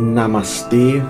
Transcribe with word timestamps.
Namastê, 0.00 1.02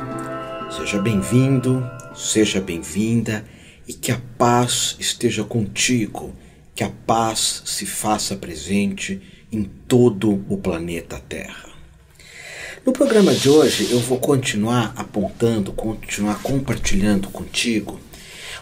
seja 0.68 1.00
bem-vindo, 1.00 1.88
seja 2.12 2.60
bem-vinda 2.60 3.44
e 3.86 3.92
que 3.92 4.10
a 4.10 4.20
paz 4.36 4.96
esteja 4.98 5.44
contigo, 5.44 6.34
que 6.74 6.82
a 6.82 6.90
paz 7.06 7.62
se 7.66 7.86
faça 7.86 8.34
presente 8.34 9.22
em 9.52 9.62
todo 9.62 10.44
o 10.48 10.56
planeta 10.56 11.22
Terra. 11.28 11.70
No 12.84 12.92
programa 12.92 13.32
de 13.32 13.48
hoje 13.48 13.92
eu 13.92 14.00
vou 14.00 14.18
continuar 14.18 14.92
apontando, 14.96 15.70
continuar 15.72 16.42
compartilhando 16.42 17.28
contigo 17.28 18.00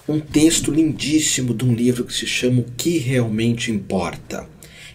um 0.06 0.20
texto 0.20 0.70
lindíssimo 0.70 1.54
de 1.54 1.64
um 1.64 1.72
livro 1.72 2.04
que 2.04 2.12
se 2.12 2.26
chama 2.26 2.60
O 2.60 2.66
que 2.76 2.98
Realmente 2.98 3.72
Importa. 3.72 4.46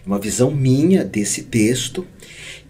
Uma 0.06 0.20
visão 0.20 0.52
minha 0.52 1.04
desse 1.04 1.42
texto 1.42 2.06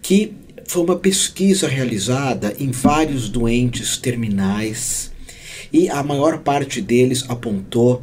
que 0.01 0.33
foi 0.65 0.83
uma 0.83 0.95
pesquisa 0.95 1.67
realizada 1.67 2.55
em 2.59 2.71
vários 2.71 3.29
doentes 3.29 3.97
terminais 3.97 5.11
e 5.71 5.89
a 5.89 6.01
maior 6.03 6.39
parte 6.39 6.81
deles 6.81 7.23
apontou 7.27 8.01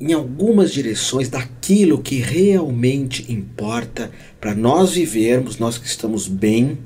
em 0.00 0.12
algumas 0.12 0.72
direções 0.72 1.28
daquilo 1.28 2.00
que 2.00 2.16
realmente 2.16 3.30
importa 3.30 4.10
para 4.40 4.54
nós 4.54 4.92
vivermos, 4.92 5.58
nós 5.58 5.76
que 5.76 5.86
estamos 5.86 6.26
bem 6.26 6.78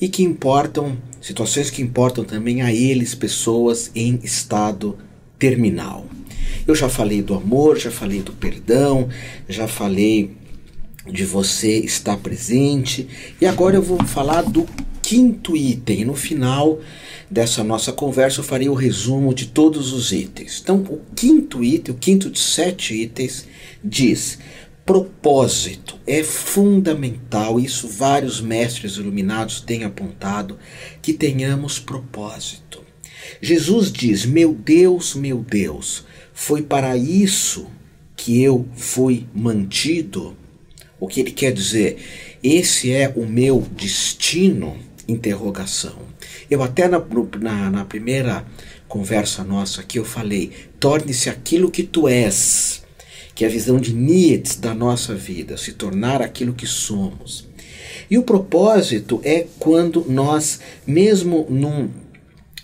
e 0.00 0.08
que 0.08 0.22
importam, 0.22 0.96
situações 1.20 1.70
que 1.70 1.80
importam 1.80 2.24
também 2.24 2.60
a 2.60 2.72
eles, 2.72 3.14
pessoas 3.14 3.90
em 3.94 4.20
estado 4.22 4.98
terminal. 5.38 6.06
Eu 6.66 6.74
já 6.74 6.88
falei 6.88 7.22
do 7.22 7.34
amor, 7.34 7.78
já 7.78 7.90
falei 7.90 8.20
do 8.20 8.32
perdão, 8.32 9.08
já 9.48 9.66
falei 9.66 10.32
de 11.10 11.24
você 11.24 11.78
estar 11.78 12.16
presente 12.18 13.08
e 13.40 13.46
agora 13.46 13.76
eu 13.76 13.82
vou 13.82 14.02
falar 14.04 14.42
do 14.42 14.66
quinto 15.02 15.56
item. 15.56 16.04
No 16.04 16.14
final 16.14 16.80
dessa 17.30 17.64
nossa 17.64 17.92
conversa 17.92 18.40
eu 18.40 18.44
farei 18.44 18.68
o 18.68 18.74
resumo 18.74 19.34
de 19.34 19.46
todos 19.46 19.92
os 19.92 20.12
itens. 20.12 20.60
Então, 20.62 20.76
o 20.76 21.00
quinto 21.14 21.64
item, 21.64 21.94
o 21.94 21.98
quinto 21.98 22.30
de 22.30 22.38
sete 22.38 22.94
itens, 22.94 23.46
diz 23.82 24.38
propósito 24.88 25.98
é 26.06 26.22
fundamental, 26.22 27.60
isso 27.60 27.86
vários 27.86 28.40
mestres 28.40 28.96
iluminados 28.96 29.60
têm 29.60 29.84
apontado, 29.84 30.58
que 31.02 31.12
tenhamos 31.12 31.78
propósito. 31.78 32.82
Jesus 33.42 33.92
diz: 33.92 34.24
Meu 34.24 34.54
Deus, 34.54 35.14
meu 35.14 35.44
Deus, 35.46 36.06
foi 36.32 36.62
para 36.62 36.96
isso 36.96 37.66
que 38.16 38.42
eu 38.42 38.66
fui 38.74 39.26
mantido. 39.34 40.34
O 41.00 41.06
que 41.06 41.20
ele 41.20 41.30
quer 41.30 41.52
dizer? 41.52 41.98
Esse 42.42 42.92
é 42.92 43.12
o 43.14 43.26
meu 43.26 43.64
destino? 43.72 44.76
Eu 46.50 46.62
até 46.62 46.86
na, 46.86 47.02
na, 47.40 47.70
na 47.70 47.84
primeira 47.84 48.44
conversa 48.86 49.42
nossa 49.42 49.80
aqui 49.80 49.98
eu 49.98 50.04
falei: 50.04 50.50
torne-se 50.78 51.30
aquilo 51.30 51.70
que 51.70 51.82
tu 51.82 52.06
és 52.06 52.82
que 53.38 53.44
é 53.44 53.46
a 53.46 53.50
visão 53.52 53.78
de 53.78 53.94
Nietzsche 53.94 54.58
da 54.58 54.74
nossa 54.74 55.14
vida, 55.14 55.56
se 55.56 55.74
tornar 55.74 56.20
aquilo 56.20 56.52
que 56.52 56.66
somos. 56.66 57.46
E 58.10 58.18
o 58.18 58.24
propósito 58.24 59.20
é 59.22 59.46
quando 59.60 60.04
nós, 60.08 60.58
mesmo 60.84 61.46
num 61.48 61.88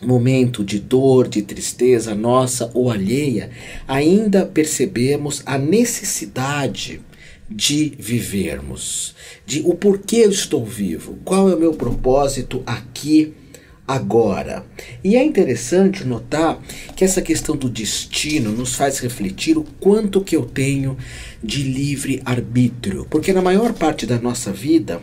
momento 0.03 0.65
de 0.65 0.81
dor, 0.81 1.29
de 1.29 1.43
tristeza 1.43 2.13
nossa 2.13 2.73
ou 2.75 2.91
alheia, 2.91 3.51
ainda 3.87 4.45
percebemos 4.45 5.45
a 5.47 5.57
necessidade 5.57 7.01
de 7.49 7.93
vivermos, 7.99 9.15
de 9.47 9.63
o 9.65 9.75
porquê 9.75 10.17
eu 10.17 10.31
estou 10.31 10.65
vivo, 10.65 11.19
qual 11.25 11.49
é 11.49 11.55
o 11.55 11.61
meu 11.61 11.75
propósito 11.75 12.63
aqui 12.67 13.35
agora. 13.87 14.65
E 15.03 15.15
é 15.17 15.23
interessante 15.23 16.05
notar 16.05 16.59
que 16.97 17.05
essa 17.05 17.21
questão 17.21 17.57
do 17.57 17.69
destino 17.69 18.51
nos 18.51 18.75
faz 18.75 18.99
refletir 18.99 19.59
o 19.59 19.65
quanto 19.79 20.23
que 20.23 20.35
eu 20.35 20.47
tenho 20.47 20.97
de 21.43 21.63
livre 21.63 22.23
arbítrio, 22.25 23.07
porque 23.11 23.33
na 23.33 23.43
maior 23.43 23.75
parte 23.75 24.07
da 24.07 24.19
nossa 24.19 24.53
vida 24.53 25.01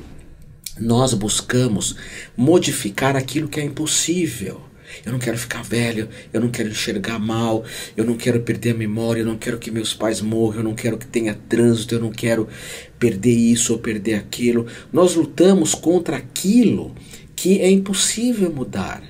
nós 0.79 1.13
buscamos 1.13 1.95
modificar 2.35 3.16
aquilo 3.16 3.47
que 3.47 3.59
é 3.59 3.63
impossível. 3.63 4.61
Eu 5.06 5.12
não 5.12 5.19
quero 5.19 5.38
ficar 5.38 5.63
velho, 5.63 6.09
eu 6.31 6.41
não 6.41 6.50
quero 6.50 6.69
enxergar 6.69 7.19
mal, 7.19 7.63
eu 7.96 8.03
não 8.06 8.16
quero 8.16 8.41
perder 8.41 8.72
a 8.72 8.78
memória, 8.78 9.22
eu 9.22 9.25
não 9.25 9.38
quero 9.38 9.57
que 9.57 9.72
meus 9.72 9.94
pais 9.94 10.22
morram, 10.22 10.59
eu 10.59 10.63
não 10.63 10.75
quero 10.75 10.97
que 10.97 11.07
tenha 11.07 11.38
trânsito, 11.47 11.96
eu 11.96 12.00
não 12.00 12.12
quero 12.12 12.47
perder 13.00 13.34
isso 13.34 13.74
ou 13.74 13.79
perder 13.79 14.16
aquilo. 14.16 14.68
Nós 14.91 15.16
lutamos 15.16 15.74
contra 15.74 16.18
aquilo 16.18 16.94
que 17.35 17.59
é 17.59 17.69
impossível 17.69 18.52
mudar. 18.52 19.03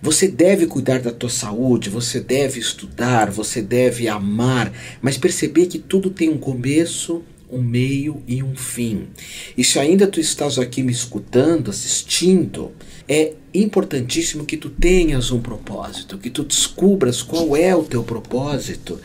Você 0.00 0.28
deve 0.28 0.66
cuidar 0.66 1.00
da 1.00 1.10
tua 1.10 1.30
saúde, 1.30 1.90
você 1.90 2.20
deve 2.20 2.60
estudar, 2.60 3.30
você 3.30 3.62
deve 3.62 4.08
amar, 4.08 4.72
mas 5.00 5.18
perceber 5.18 5.66
que 5.66 5.78
tudo 5.78 6.10
tem 6.10 6.28
um 6.28 6.38
começo, 6.38 7.22
um 7.50 7.62
meio 7.62 8.22
e 8.26 8.42
um 8.42 8.54
fim. 8.54 9.08
E 9.56 9.64
se 9.64 9.78
ainda 9.78 10.06
tu 10.06 10.20
estás 10.20 10.58
aqui 10.58 10.82
me 10.82 10.92
escutando, 10.92 11.70
assistindo, 11.70 12.72
é 13.08 13.34
importantíssimo 13.54 14.44
que 14.44 14.56
tu 14.56 14.68
tenhas 14.68 15.30
um 15.30 15.40
propósito, 15.40 16.18
que 16.18 16.30
tu 16.30 16.42
descubras 16.44 17.22
qual 17.22 17.56
é 17.56 17.74
o 17.74 17.84
teu 17.84 18.02
propósito. 18.02 19.00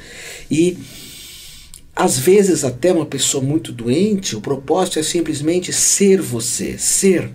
E 0.50 0.78
às 1.96 2.18
vezes 2.18 2.64
até 2.64 2.92
uma 2.92 3.06
pessoa 3.06 3.44
muito 3.44 3.72
doente, 3.72 4.36
o 4.36 4.42
propósito 4.42 5.00
é 5.00 5.04
simplesmente 5.04 5.72
ser 5.72 6.22
você, 6.22 6.78
ser. 6.78 7.30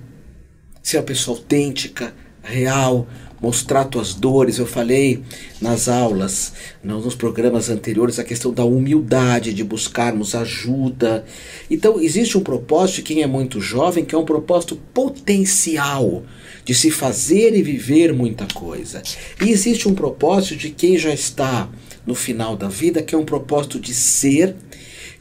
Ser 0.82 0.98
uma 0.98 1.02
pessoa 1.04 1.36
autêntica, 1.36 2.14
real, 2.42 3.08
mostrar 3.40 3.84
tuas 3.84 4.14
dores. 4.14 4.58
Eu 4.58 4.66
falei 4.66 5.22
nas 5.60 5.88
aulas, 5.88 6.52
nos 6.82 7.14
programas 7.14 7.68
anteriores, 7.68 8.18
a 8.18 8.24
questão 8.24 8.52
da 8.52 8.64
humildade, 8.64 9.54
de 9.54 9.64
buscarmos 9.64 10.34
ajuda. 10.34 11.24
Então, 11.70 12.00
existe 12.00 12.36
um 12.36 12.42
propósito 12.42 12.96
de 12.96 13.02
quem 13.02 13.22
é 13.22 13.26
muito 13.26 13.60
jovem, 13.60 14.04
que 14.04 14.14
é 14.14 14.18
um 14.18 14.24
propósito 14.24 14.76
potencial 14.92 16.24
de 16.64 16.74
se 16.74 16.90
fazer 16.90 17.54
e 17.54 17.62
viver 17.62 18.12
muita 18.12 18.46
coisa. 18.52 19.02
E 19.40 19.50
existe 19.50 19.88
um 19.88 19.94
propósito 19.94 20.56
de 20.56 20.70
quem 20.70 20.98
já 20.98 21.12
está 21.14 21.68
no 22.04 22.14
final 22.14 22.56
da 22.56 22.68
vida, 22.68 23.02
que 23.02 23.14
é 23.14 23.18
um 23.18 23.24
propósito 23.24 23.80
de 23.80 23.94
ser 23.94 24.54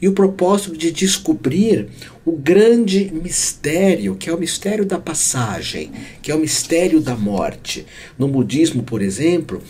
e 0.00 0.08
o 0.08 0.12
propósito 0.12 0.76
de 0.76 0.90
descobrir 0.90 1.88
o 2.24 2.32
grande 2.32 3.10
mistério, 3.12 4.16
que 4.16 4.28
é 4.28 4.34
o 4.34 4.38
mistério 4.38 4.84
da 4.84 4.98
passagem, 4.98 5.92
que 6.20 6.30
é 6.30 6.34
o 6.34 6.38
mistério 6.38 7.00
da 7.00 7.14
morte. 7.16 7.86
No 8.18 8.28
budismo, 8.28 8.82
por 8.82 9.00
exemplo, 9.00 9.62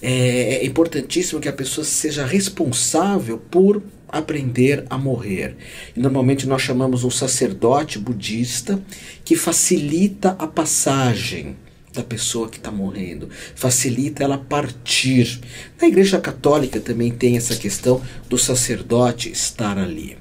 é, 0.00 0.56
é 0.56 0.66
importantíssimo 0.66 1.40
que 1.40 1.48
a 1.48 1.52
pessoa 1.52 1.84
seja 1.84 2.24
responsável 2.24 3.38
por 3.50 3.82
aprender 4.08 4.84
a 4.88 4.96
morrer. 4.96 5.56
E 5.96 6.00
normalmente 6.00 6.46
nós 6.46 6.62
chamamos 6.62 7.02
um 7.02 7.10
sacerdote 7.10 7.98
budista 7.98 8.80
que 9.24 9.34
facilita 9.34 10.36
a 10.38 10.46
passagem 10.46 11.56
da 11.94 12.02
pessoa 12.02 12.48
que 12.48 12.58
está 12.58 12.70
morrendo, 12.70 13.28
facilita 13.54 14.24
ela 14.24 14.36
partir. 14.36 15.40
Na 15.80 15.86
Igreja 15.86 16.20
Católica 16.20 16.80
também 16.80 17.12
tem 17.12 17.36
essa 17.36 17.54
questão 17.54 18.02
do 18.28 18.36
sacerdote 18.36 19.30
estar 19.30 19.78
ali. 19.78 20.18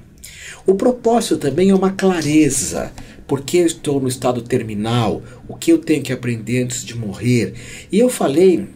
O 0.65 0.75
propósito 0.75 1.37
também 1.37 1.71
é 1.71 1.75
uma 1.75 1.91
clareza. 1.91 2.93
Por 3.27 3.41
que 3.41 3.57
eu 3.57 3.65
estou 3.65 3.99
no 3.99 4.07
estado 4.07 4.41
terminal? 4.41 5.21
O 5.47 5.55
que 5.55 5.71
eu 5.71 5.79
tenho 5.79 6.03
que 6.03 6.13
aprender 6.13 6.63
antes 6.63 6.85
de 6.85 6.95
morrer? 6.95 7.53
E 7.91 7.99
eu 7.99 8.09
falei 8.09 8.69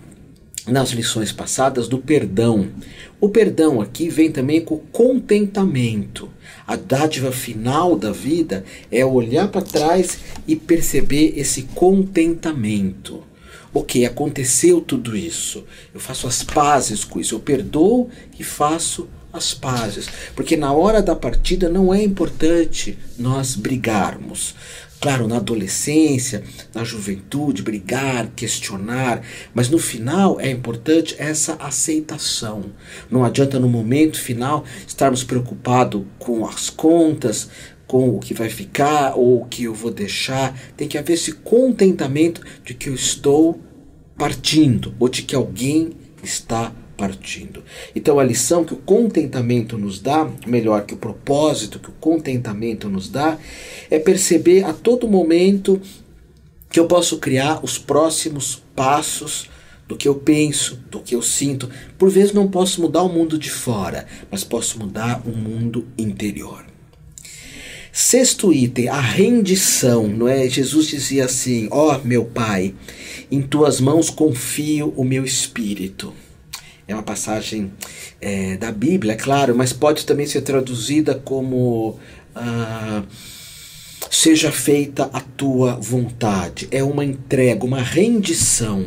nas 0.65 0.89
lições 0.89 1.31
passadas 1.31 1.87
do 1.87 1.97
perdão. 1.97 2.67
O 3.19 3.29
perdão 3.29 3.81
aqui 3.81 4.09
vem 4.09 4.31
também 4.31 4.61
com 4.61 4.78
contentamento. 4.78 6.29
A 6.67 6.75
dádiva 6.75 7.31
final 7.31 7.95
da 7.95 8.11
vida 8.11 8.63
é 8.91 9.03
olhar 9.03 9.47
para 9.47 9.62
trás 9.62 10.19
e 10.47 10.56
perceber 10.56 11.33
esse 11.36 11.63
contentamento. 11.63 13.24
Ok, 13.74 14.06
aconteceu 14.06 14.81
tudo 14.81 15.15
isso. 15.15 15.63
Eu 15.94 16.00
faço 16.00 16.27
as 16.27 16.44
pazes 16.44 17.03
com 17.03 17.19
isso. 17.19 17.33
Eu 17.33 17.39
perdoo 17.39 18.09
e 18.38 18.44
faço 18.44 19.07
as 19.38 19.54
pazes. 19.54 20.07
Porque 20.36 20.57
na 20.57 20.74
hora 20.74 21.01
da 21.01 21.16
partida 21.16 21.69
não 21.69 21.94
é 21.94 22.04
importante 22.04 22.98
nós 23.18 23.56
brigarmos. 23.56 24.56
Claro, 25.00 25.28
na 25.28 25.38
adolescência, 25.38 26.44
na 26.74 26.84
juventude, 26.84 27.62
brigar, 27.62 28.31
questionar, 28.36 29.22
mas 29.54 29.69
no 29.69 29.78
final 29.78 30.39
é 30.39 30.50
importante 30.50 31.16
essa 31.19 31.54
aceitação. 31.60 32.66
Não 33.10 33.24
adianta 33.24 33.60
no 33.60 33.69
momento 33.69 34.19
final 34.19 34.66
estarmos 34.88 35.24
preocupados 35.24 36.04
com 36.18 36.48
as 36.48 36.72
contas, 36.72 37.48
com 37.86 38.10
o 38.10 38.19
que 38.19 38.34
vai 38.34 38.50
ficar 38.50 39.13
ou 39.16 39.42
o 39.42 39.45
que 39.45 39.66
eu 39.66 39.74
vou 39.74 39.92
deixar. 39.92 40.60
Tem 40.75 40.88
que 40.88 40.98
haver 40.98 41.13
esse 41.13 41.31
contentamento 41.31 42.42
de 42.66 42.74
que 42.74 42.89
eu 42.89 42.95
estou 42.95 43.62
partindo 44.18 44.95
ou 45.00 45.07
de 45.07 45.22
que 45.22 45.36
alguém 45.36 45.92
está 46.24 46.63
partindo. 46.63 46.87
Então 47.95 48.19
a 48.19 48.23
lição 48.23 48.65
que 48.65 48.73
o 48.73 48.77
contentamento 48.77 49.77
nos 49.77 49.99
dá, 49.99 50.29
melhor 50.45 50.85
que 50.85 50.94
o 50.94 50.97
propósito 50.97 51.79
que 51.79 51.89
o 51.89 51.94
contentamento 51.99 52.89
nos 52.89 53.09
dá, 53.09 53.38
é 53.89 53.99
perceber 53.99 54.63
a 54.63 54.73
todo 54.73 55.07
momento 55.07 55.79
que 56.69 56.79
eu 56.79 56.88
posso 56.88 57.17
criar 57.19 57.63
os 57.63 57.77
próximos 57.77 58.61
passos 58.75 59.49
do 59.88 59.95
que 59.95 60.07
eu 60.07 60.15
penso, 60.15 60.79
do 60.91 60.99
que 60.99 61.15
eu 61.15 61.21
sinto. 61.21 61.69
Por 61.97 62.09
vezes 62.09 62.33
não 62.33 62.47
posso 62.47 62.81
mudar 62.81 63.03
o 63.03 63.09
mundo 63.09 63.38
de 63.38 63.50
fora, 63.50 64.05
mas 64.29 64.43
posso 64.43 64.77
mudar 64.79 65.21
o 65.25 65.29
mundo 65.29 65.88
interior. 65.97 66.65
Sexto 67.91 68.53
item, 68.53 68.89
a 68.89 69.00
rendição, 69.00 70.07
não 70.07 70.27
é? 70.27 70.47
Jesus 70.47 70.88
dizia 70.88 71.25
assim: 71.25 71.67
Ó 71.71 71.95
oh, 71.95 72.07
meu 72.07 72.25
Pai, 72.25 72.75
em 73.31 73.41
tuas 73.41 73.81
mãos 73.81 74.09
confio 74.09 74.93
o 74.95 75.03
meu 75.03 75.25
espírito. 75.25 76.13
É 76.88 76.94
uma 76.94 77.04
passagem 77.04 77.72
é, 78.22 78.56
da 78.57 78.72
Bíblia, 78.72 79.13
é 79.13 79.16
claro, 79.16 79.56
mas 79.56 79.74
pode 79.74 80.06
também 80.06 80.25
ser 80.25 80.42
traduzida 80.42 81.16
como. 81.16 82.00
Ah, 82.36 83.04
seja 84.10 84.51
feita 84.51 85.10
a 85.12 85.19
tua 85.19 85.75
vontade. 85.75 86.68
É 86.72 86.84
uma 86.84 87.04
entrega, 87.04 87.66
uma 87.66 87.81
rendição 87.81 88.86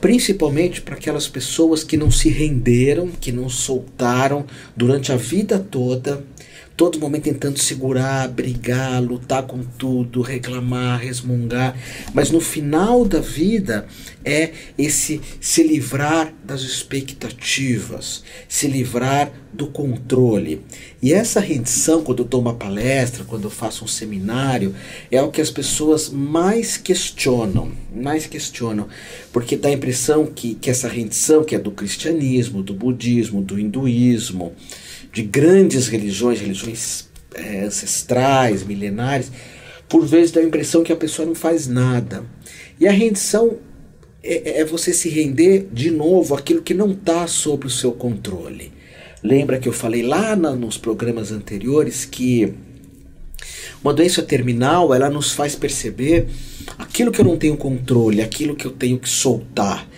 principalmente 0.00 0.80
para 0.80 0.94
aquelas 0.94 1.28
pessoas 1.28 1.84
que 1.84 1.96
não 1.96 2.10
se 2.10 2.30
renderam, 2.30 3.08
que 3.08 3.30
não 3.30 3.48
soltaram 3.48 4.46
durante 4.74 5.12
a 5.12 5.16
vida 5.16 5.58
toda, 5.58 6.24
todo 6.80 6.98
momento 6.98 7.24
tentando 7.24 7.58
segurar, 7.58 8.26
brigar, 8.28 9.02
lutar 9.02 9.42
com 9.42 9.62
tudo, 9.62 10.22
reclamar, 10.22 10.98
resmungar, 10.98 11.76
mas 12.14 12.30
no 12.30 12.40
final 12.40 13.04
da 13.04 13.20
vida 13.20 13.86
é 14.24 14.52
esse 14.78 15.20
se 15.38 15.62
livrar 15.62 16.32
das 16.42 16.62
expectativas, 16.62 18.24
se 18.48 18.66
livrar 18.66 19.30
do 19.52 19.66
controle. 19.66 20.62
E 21.02 21.12
essa 21.12 21.38
rendição, 21.38 22.02
quando 22.02 22.20
eu 22.20 22.24
dou 22.24 22.40
uma 22.40 22.54
palestra, 22.54 23.24
quando 23.24 23.44
eu 23.44 23.50
faço 23.50 23.84
um 23.84 23.88
seminário, 23.88 24.74
é 25.10 25.20
o 25.20 25.30
que 25.30 25.42
as 25.42 25.50
pessoas 25.50 26.08
mais 26.08 26.78
questionam, 26.78 27.72
mais 27.94 28.26
questionam, 28.26 28.88
porque 29.30 29.54
dá 29.54 29.68
a 29.68 29.72
impressão 29.72 30.24
que, 30.24 30.54
que 30.54 30.70
essa 30.70 30.88
rendição, 30.88 31.44
que 31.44 31.54
é 31.54 31.58
do 31.58 31.72
cristianismo, 31.72 32.62
do 32.62 32.72
budismo, 32.72 33.42
do 33.42 33.58
hinduísmo, 33.58 34.54
de 35.12 35.22
grandes 35.22 35.88
religiões, 35.88 36.40
religiões 36.40 37.08
é, 37.34 37.64
ancestrais, 37.64 38.64
milenares, 38.64 39.30
por 39.88 40.06
vezes 40.06 40.30
dá 40.30 40.40
a 40.40 40.44
impressão 40.44 40.82
que 40.82 40.92
a 40.92 40.96
pessoa 40.96 41.26
não 41.26 41.34
faz 41.34 41.66
nada. 41.66 42.24
E 42.78 42.86
a 42.86 42.92
rendição 42.92 43.58
é, 44.22 44.50
é, 44.50 44.60
é 44.60 44.64
você 44.64 44.92
se 44.92 45.08
render 45.08 45.68
de 45.72 45.90
novo 45.90 46.34
aquilo 46.34 46.62
que 46.62 46.74
não 46.74 46.92
está 46.92 47.26
sob 47.26 47.66
o 47.66 47.70
seu 47.70 47.92
controle. 47.92 48.72
Lembra 49.22 49.58
que 49.58 49.68
eu 49.68 49.72
falei 49.72 50.02
lá 50.02 50.34
na, 50.36 50.52
nos 50.52 50.78
programas 50.78 51.30
anteriores 51.32 52.04
que 52.04 52.54
uma 53.82 53.92
doença 53.92 54.22
terminal 54.22 54.94
ela 54.94 55.10
nos 55.10 55.32
faz 55.32 55.56
perceber 55.56 56.26
aquilo 56.78 57.10
que 57.10 57.20
eu 57.20 57.24
não 57.24 57.36
tenho 57.36 57.56
controle, 57.56 58.22
aquilo 58.22 58.54
que 58.54 58.66
eu 58.66 58.70
tenho 58.70 58.98
que 58.98 59.08
soltar. 59.08 59.88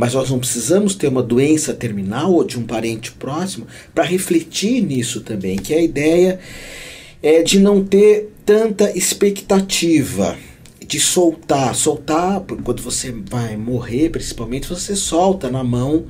Mas 0.00 0.14
nós 0.14 0.30
não 0.30 0.38
precisamos 0.38 0.94
ter 0.94 1.08
uma 1.08 1.22
doença 1.22 1.74
terminal 1.74 2.32
ou 2.32 2.42
de 2.42 2.58
um 2.58 2.62
parente 2.62 3.12
próximo 3.12 3.66
para 3.94 4.02
refletir 4.02 4.80
nisso 4.80 5.20
também, 5.20 5.58
que 5.58 5.74
a 5.74 5.82
ideia 5.82 6.40
é 7.22 7.42
de 7.42 7.58
não 7.58 7.84
ter 7.84 8.32
tanta 8.46 8.96
expectativa, 8.96 10.38
de 10.86 10.98
soltar, 10.98 11.74
soltar 11.74 12.40
quando 12.64 12.80
você 12.80 13.12
vai 13.12 13.58
morrer, 13.58 14.08
principalmente 14.08 14.70
você 14.70 14.96
solta 14.96 15.50
na 15.50 15.62
mão 15.62 16.06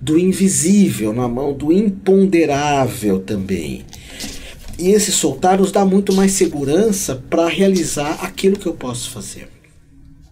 do 0.00 0.16
invisível, 0.16 1.12
na 1.12 1.26
mão 1.26 1.52
do 1.52 1.72
imponderável 1.72 3.18
também. 3.18 3.84
E 4.78 4.90
esse 4.90 5.10
soltar 5.10 5.58
nos 5.58 5.72
dá 5.72 5.84
muito 5.84 6.12
mais 6.12 6.30
segurança 6.30 7.20
para 7.28 7.48
realizar 7.48 8.12
aquilo 8.22 8.56
que 8.56 8.66
eu 8.66 8.74
posso 8.74 9.10
fazer. 9.10 9.53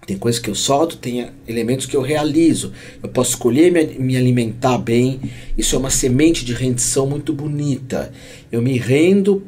Tem 0.06 0.18
coisas 0.18 0.40
que 0.40 0.50
eu 0.50 0.54
solto, 0.54 0.96
tem 0.96 1.28
elementos 1.46 1.86
que 1.86 1.96
eu 1.96 2.02
realizo. 2.02 2.72
Eu 3.02 3.08
posso 3.08 3.30
escolher 3.30 3.70
me, 3.70 3.84
me 3.98 4.16
alimentar 4.16 4.76
bem. 4.78 5.20
Isso 5.56 5.76
é 5.76 5.78
uma 5.78 5.90
semente 5.90 6.44
de 6.44 6.52
rendição 6.52 7.06
muito 7.06 7.32
bonita. 7.32 8.12
Eu 8.50 8.60
me 8.60 8.76
rendo 8.78 9.44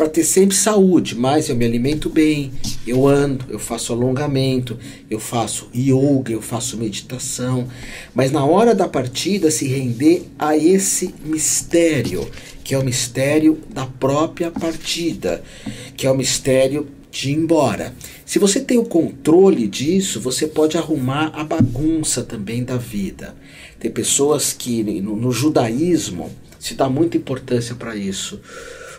para 0.00 0.08
ter 0.08 0.24
sempre 0.24 0.56
saúde, 0.56 1.14
mas 1.14 1.50
eu 1.50 1.56
me 1.56 1.62
alimento 1.62 2.08
bem, 2.08 2.52
eu 2.86 3.06
ando, 3.06 3.44
eu 3.50 3.58
faço 3.58 3.92
alongamento, 3.92 4.78
eu 5.10 5.20
faço 5.20 5.68
yoga, 5.76 6.32
eu 6.32 6.40
faço 6.40 6.78
meditação, 6.78 7.68
mas 8.14 8.32
na 8.32 8.42
hora 8.42 8.74
da 8.74 8.88
partida 8.88 9.50
se 9.50 9.68
render 9.68 10.22
a 10.38 10.56
esse 10.56 11.14
mistério, 11.22 12.26
que 12.64 12.74
é 12.74 12.78
o 12.78 12.82
mistério 12.82 13.58
da 13.74 13.84
própria 13.84 14.50
partida, 14.50 15.42
que 15.94 16.06
é 16.06 16.10
o 16.10 16.16
mistério 16.16 16.88
de 17.10 17.30
ir 17.30 17.34
embora. 17.34 17.94
Se 18.24 18.38
você 18.38 18.60
tem 18.60 18.78
o 18.78 18.84
controle 18.84 19.66
disso, 19.66 20.20
você 20.20 20.46
pode 20.46 20.76
arrumar 20.78 21.32
a 21.34 21.42
bagunça 21.42 22.22
também 22.22 22.62
da 22.62 22.76
vida. 22.76 23.34
Tem 23.78 23.90
pessoas 23.90 24.52
que 24.52 24.82
no, 25.00 25.16
no 25.16 25.32
judaísmo 25.32 26.30
se 26.58 26.74
dá 26.74 26.88
muita 26.88 27.16
importância 27.16 27.74
para 27.74 27.96
isso. 27.96 28.40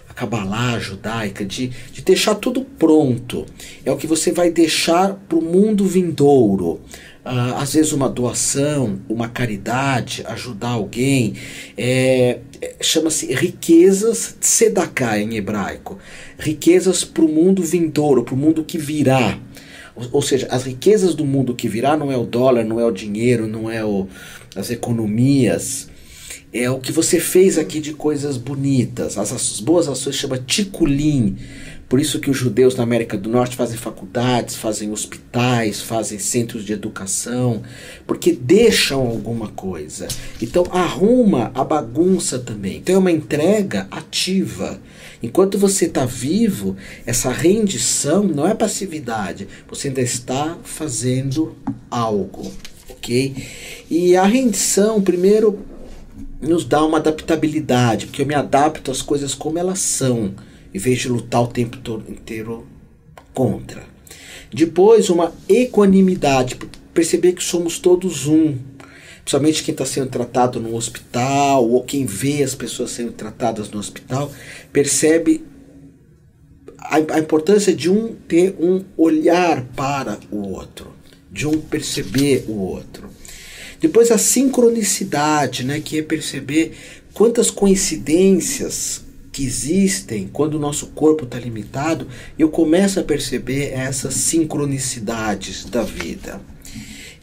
A 0.09 0.13
Kabbalah 0.13 0.77
judaica, 0.77 1.45
de, 1.45 1.67
de 1.93 2.01
deixar 2.01 2.35
tudo 2.35 2.65
pronto. 2.65 3.45
É 3.85 3.91
o 3.91 3.97
que 3.97 4.07
você 4.07 4.31
vai 4.31 4.51
deixar 4.51 5.13
para 5.13 5.37
o 5.37 5.41
mundo 5.41 5.85
vindouro 5.85 6.81
uh, 7.25 7.55
às 7.57 7.73
vezes 7.73 7.91
uma 7.91 8.09
doação, 8.09 8.99
uma 9.07 9.27
caridade, 9.27 10.23
ajudar 10.27 10.69
alguém, 10.69 11.33
é, 11.77 12.39
é, 12.61 12.75
chama-se 12.81 13.33
riquezas 13.33 14.35
tzedaká 14.39 15.19
em 15.19 15.35
hebraico, 15.35 15.97
riquezas 16.37 17.03
para 17.03 17.23
o 17.23 17.27
mundo 17.27 17.63
vindouro, 17.63 18.23
para 18.23 18.33
o 18.33 18.37
mundo 18.37 18.63
que 18.63 18.77
virá. 18.77 19.39
Ou, 19.95 20.07
ou, 20.13 20.21
seja, 20.21 20.47
as 20.49 20.63
riquezas 20.63 21.13
do 21.13 21.25
mundo 21.25 21.55
que 21.55 21.67
virá 21.67 21.95
não 21.97 22.11
é 22.11 22.17
o 22.17 22.23
dólar, 22.23 22.63
não 22.63 22.79
é 22.79 22.85
o 22.85 22.91
dinheiro, 22.91 23.47
não 23.47 23.69
é 23.69 23.83
o, 23.83 24.07
as 24.55 24.69
economias, 24.71 25.89
é 26.53 26.69
o 26.69 26.79
que 26.79 26.91
você 26.91 27.19
fez 27.19 27.57
aqui 27.57 27.79
de 27.79 27.93
coisas 27.93 28.37
bonitas. 28.37 29.17
As, 29.17 29.31
as 29.31 29.59
boas 29.59 29.87
ações 29.87 30.15
chama 30.15 30.37
ticulim 30.37 31.37
por 31.91 31.99
isso 31.99 32.21
que 32.21 32.31
os 32.31 32.37
judeus 32.37 32.73
na 32.73 32.83
América 32.83 33.17
do 33.17 33.29
Norte 33.29 33.57
fazem 33.57 33.75
faculdades, 33.75 34.55
fazem 34.55 34.93
hospitais, 34.93 35.81
fazem 35.81 36.17
centros 36.19 36.63
de 36.63 36.71
educação, 36.71 37.63
porque 38.07 38.31
deixam 38.31 39.01
alguma 39.05 39.49
coisa. 39.49 40.07
Então 40.41 40.63
arruma 40.71 41.51
a 41.53 41.65
bagunça 41.65 42.39
também. 42.39 42.77
Então 42.77 42.95
é 42.95 42.97
uma 42.97 43.11
entrega 43.11 43.89
ativa. 43.91 44.79
Enquanto 45.21 45.57
você 45.57 45.83
está 45.83 46.05
vivo, 46.05 46.77
essa 47.05 47.29
rendição 47.29 48.23
não 48.23 48.47
é 48.47 48.53
passividade. 48.53 49.45
Você 49.69 49.89
ainda 49.89 49.99
está 49.99 50.57
fazendo 50.63 51.57
algo, 51.89 52.53
ok? 52.89 53.35
E 53.89 54.15
a 54.15 54.23
rendição, 54.23 55.01
primeiro, 55.01 55.59
nos 56.39 56.63
dá 56.63 56.85
uma 56.85 56.99
adaptabilidade, 56.99 58.05
porque 58.05 58.21
eu 58.21 58.25
me 58.25 58.33
adapto 58.33 58.91
às 58.91 59.01
coisas 59.01 59.33
como 59.35 59.59
elas 59.59 59.79
são 59.79 60.33
em 60.73 60.79
vez 60.79 60.99
de 60.99 61.09
lutar 61.09 61.43
o 61.43 61.47
tempo 61.47 61.77
todo 61.77 62.11
inteiro 62.11 62.67
contra. 63.33 63.83
Depois, 64.53 65.09
uma 65.09 65.33
equanimidade, 65.47 66.57
perceber 66.93 67.33
que 67.33 67.43
somos 67.43 67.79
todos 67.79 68.27
um. 68.27 68.57
Principalmente 69.23 69.63
quem 69.63 69.71
está 69.71 69.85
sendo 69.85 70.09
tratado 70.09 70.59
no 70.59 70.75
hospital 70.75 71.69
ou 71.69 71.83
quem 71.83 72.05
vê 72.05 72.43
as 72.43 72.55
pessoas 72.55 72.91
sendo 72.91 73.11
tratadas 73.11 73.69
no 73.69 73.79
hospital, 73.79 74.31
percebe 74.73 75.45
a, 76.77 76.95
a 77.15 77.19
importância 77.19 77.73
de 77.73 77.89
um 77.89 78.15
ter 78.27 78.55
um 78.59 78.83
olhar 78.97 79.63
para 79.75 80.19
o 80.31 80.49
outro, 80.49 80.91
de 81.31 81.47
um 81.47 81.61
perceber 81.61 82.45
o 82.47 82.53
outro. 82.53 83.09
Depois 83.79 84.11
a 84.11 84.17
sincronicidade, 84.17 85.63
né, 85.63 85.79
que 85.79 85.99
é 85.99 86.03
perceber 86.03 86.73
quantas 87.13 87.49
coincidências 87.49 89.03
que 89.31 89.45
existem 89.45 90.29
quando 90.31 90.55
o 90.55 90.59
nosso 90.59 90.87
corpo 90.87 91.23
está 91.23 91.39
limitado, 91.39 92.07
eu 92.37 92.49
começo 92.49 92.99
a 92.99 93.03
perceber 93.03 93.71
essas 93.71 94.13
sincronicidades 94.13 95.65
da 95.65 95.83
vida. 95.83 96.41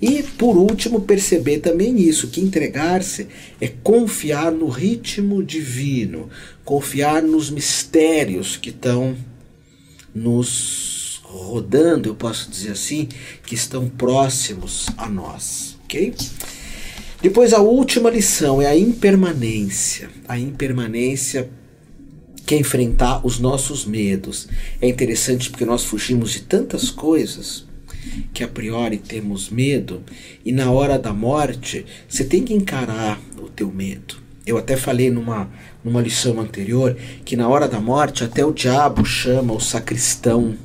E 0.01 0.23
por 0.23 0.57
último, 0.57 1.01
perceber 1.01 1.59
também 1.59 2.01
isso, 2.01 2.29
que 2.29 2.41
entregar-se 2.41 3.27
é 3.61 3.67
confiar 3.67 4.53
no 4.53 4.69
ritmo 4.69 5.43
divino, 5.43 6.31
confiar 6.65 7.21
nos 7.21 7.51
mistérios 7.51 8.57
que 8.57 8.71
estão 8.71 9.17
nos 10.15 11.21
rodando, 11.25 12.09
eu 12.09 12.15
posso 12.15 12.49
dizer 12.49 12.71
assim, 12.71 13.09
que 13.45 13.55
estão 13.55 13.89
próximos 13.89 14.87
a 14.97 15.09
nós, 15.09 15.77
ok? 15.85 16.15
Depois 17.21 17.53
a 17.53 17.61
última 17.61 18.09
lição 18.09 18.63
é 18.63 18.67
a 18.67 18.79
impermanência. 18.79 20.09
A 20.29 20.39
impermanência 20.39 21.51
que 22.49 22.55
é 22.55 22.59
enfrentar 22.59 23.21
os 23.27 23.39
nossos 23.39 23.85
medos. 23.85 24.49
É 24.81 24.89
interessante 24.89 25.51
porque 25.51 25.67
nós 25.67 25.85
fugimos 25.85 26.31
de 26.31 26.41
tantas 26.41 26.89
coisas 26.89 27.67
que 28.33 28.43
a 28.43 28.49
priori 28.49 28.97
temos 28.97 29.51
medo 29.51 30.03
e 30.43 30.51
na 30.51 30.71
hora 30.71 30.99
da 30.99 31.13
morte 31.13 31.85
você 32.09 32.25
tem 32.25 32.43
que 32.43 32.55
encarar 32.55 33.21
o 33.37 33.51
teu 33.51 33.71
medo. 33.71 34.17
Eu 34.47 34.57
até 34.57 34.79
falei 34.79 35.11
numa, 35.11 35.51
numa 35.85 36.01
lição 36.01 36.41
anterior 36.41 36.97
que 37.23 37.37
na 37.37 37.47
hora 37.47 37.69
da 37.69 37.83
morte 37.83 38.25
até 38.25 38.43
o 38.47 38.51
diabo 38.51 39.05
chama 39.05 39.53
o 39.53 39.61
sacristão. 39.61 40.57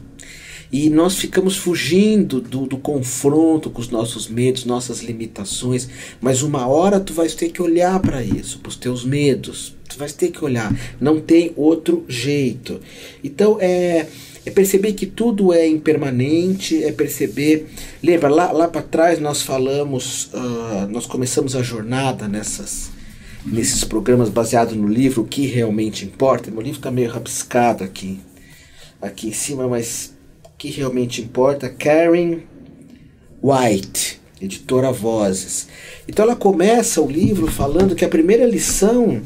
E 0.72 0.90
nós 0.90 1.18
ficamos 1.18 1.58
fugindo 1.58 2.40
do, 2.40 2.66
do 2.66 2.78
confronto 2.78 3.70
com 3.70 3.82
os 3.82 3.90
nossos 3.90 4.30
medos, 4.30 4.64
nossas 4.64 5.02
limitações. 5.02 5.90
Mas 6.22 6.44
uma 6.44 6.66
hora 6.66 7.02
tu 7.02 7.14
vais 7.14 7.36
ter 7.36 7.50
que 7.50 7.62
olhar 7.62 8.00
para 8.00 8.24
isso, 8.24 8.60
para 8.60 8.70
os 8.70 8.78
teus 8.78 9.04
medos. 9.04 9.76
Tu 9.94 10.00
vais 10.00 10.14
ter 10.14 10.30
que 10.30 10.44
olhar. 10.44 10.74
Não 11.00 11.20
tem 11.20 11.54
outro 11.56 12.04
jeito. 12.08 12.80
Então 13.24 13.58
é 13.60 14.08
é 14.46 14.52
perceber 14.52 14.94
que 14.94 15.06
tudo 15.06 15.54
é 15.54 15.66
impermanente, 15.68 16.84
é 16.84 16.92
perceber. 16.92 17.68
Lembra, 18.02 18.30
lá, 18.30 18.52
lá 18.52 18.68
para 18.68 18.82
trás 18.82 19.20
nós 19.20 19.42
falamos, 19.42 20.30
uh, 20.34 20.88
nós 20.90 21.06
começamos 21.06 21.56
a 21.56 21.64
jornada 21.64 22.28
nessas, 22.28 22.92
nesses 23.46 23.86
programas 23.86 24.30
baseados 24.30 24.76
no 24.76 24.88
livro 24.88 25.22
O 25.22 25.28
que 25.28 25.46
realmente 25.46 26.06
importa. 26.06 26.52
Meu 26.52 26.62
livro 26.62 26.80
está 26.80 26.92
meio 26.92 27.10
rabiscado 27.10 27.86
aqui, 27.86 28.20
aqui 29.02 29.30
em 29.30 29.34
cima, 29.34 29.68
mas 29.68 30.14
o 30.44 30.50
que 30.58 30.70
realmente 30.70 31.22
importa? 31.22 31.70
Karen 31.70 32.40
White, 33.42 34.20
editora 34.42 34.92
Vozes. 34.92 35.70
Então 36.06 36.26
ela 36.26 36.36
começa 36.36 37.02
o 37.02 37.10
livro 37.10 37.48
falando 37.48 37.96
que 37.96 38.04
a 38.04 38.10
primeira 38.10 38.46
lição 38.46 39.22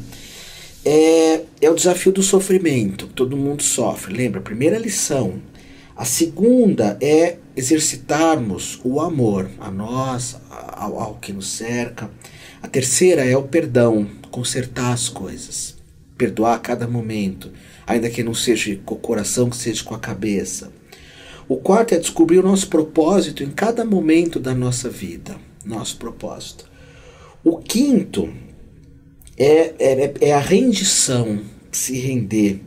é, 0.84 1.42
é 1.60 1.70
o 1.70 1.74
desafio 1.74 2.12
do 2.12 2.22
sofrimento. 2.22 3.06
Todo 3.08 3.36
mundo 3.36 3.62
sofre. 3.62 4.14
Lembra? 4.14 4.40
Primeira 4.40 4.78
lição. 4.78 5.40
A 5.96 6.04
segunda 6.04 6.96
é 7.00 7.36
exercitarmos 7.56 8.80
o 8.84 9.00
amor 9.00 9.50
a 9.58 9.70
nós, 9.70 10.36
ao, 10.48 11.00
ao 11.00 11.14
que 11.16 11.32
nos 11.32 11.48
cerca. 11.48 12.08
A 12.62 12.68
terceira 12.68 13.24
é 13.24 13.36
o 13.36 13.42
perdão, 13.42 14.06
consertar 14.30 14.92
as 14.92 15.08
coisas, 15.08 15.76
perdoar 16.16 16.54
a 16.54 16.60
cada 16.60 16.86
momento, 16.86 17.50
ainda 17.86 18.08
que 18.08 18.22
não 18.22 18.34
seja 18.34 18.78
com 18.84 18.94
o 18.94 18.98
coração, 18.98 19.50
que 19.50 19.56
seja 19.56 19.82
com 19.82 19.94
a 19.94 19.98
cabeça. 19.98 20.70
O 21.48 21.56
quarto 21.56 21.94
é 21.94 21.98
descobrir 21.98 22.38
o 22.38 22.42
nosso 22.42 22.68
propósito 22.68 23.42
em 23.42 23.50
cada 23.50 23.84
momento 23.84 24.38
da 24.38 24.54
nossa 24.54 24.88
vida, 24.88 25.36
nosso 25.64 25.96
propósito. 25.96 26.70
O 27.42 27.56
quinto 27.56 28.32
é, 29.38 29.74
é, 29.78 30.14
é 30.20 30.32
a 30.32 30.40
rendição, 30.40 31.40
se 31.70 31.96
render, 31.98 32.60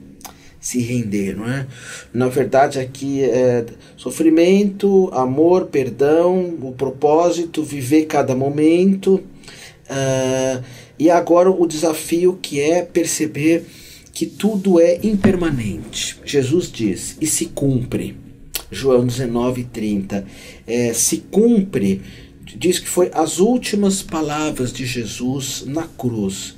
se 0.59 0.79
render, 0.79 1.35
não 1.35 1.49
é? 1.49 1.67
Na 2.13 2.27
verdade, 2.27 2.79
aqui 2.79 3.23
é 3.23 3.65
sofrimento, 3.97 5.09
amor, 5.11 5.65
perdão, 5.65 6.57
o 6.61 6.71
propósito, 6.71 7.63
viver 7.63 8.05
cada 8.05 8.35
momento. 8.35 9.21
Uh, 9.89 10.63
e 10.97 11.09
agora 11.09 11.49
o 11.49 11.67
desafio 11.67 12.37
que 12.41 12.61
é 12.61 12.83
perceber 12.83 13.65
que 14.13 14.25
tudo 14.25 14.79
é 14.79 14.99
impermanente. 15.03 16.19
Jesus 16.23 16.71
diz, 16.71 17.17
e 17.19 17.25
se 17.25 17.47
cumpre. 17.47 18.15
João 18.71 19.05
19, 19.05 19.65
30. 19.65 20.25
É, 20.65 20.93
se 20.93 21.17
cumpre, 21.29 22.01
diz 22.45 22.79
que 22.79 22.87
foi 22.87 23.09
as 23.13 23.39
últimas 23.39 24.01
palavras 24.01 24.71
de 24.71 24.85
Jesus 24.85 25.63
na 25.65 25.83
cruz. 25.83 26.55